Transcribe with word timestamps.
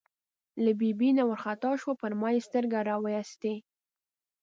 له 0.63 0.71
ببۍ 0.79 1.09
نه 1.17 1.23
وار 1.27 1.39
خطا 1.43 1.71
شو، 1.81 1.91
پر 2.01 2.11
ما 2.19 2.29
یې 2.35 2.45
سترګې 2.47 2.81
را 2.89 2.95
وایستې. 3.03 3.53